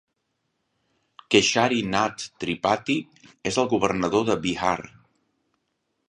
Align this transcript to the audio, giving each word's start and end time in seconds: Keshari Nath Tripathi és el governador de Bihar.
Keshari 1.33 1.81
Nath 1.89 2.23
Tripathi 2.43 2.95
és 3.51 3.59
el 3.65 3.69
governador 3.75 4.25
de 4.31 4.39
Bihar. 4.47 4.75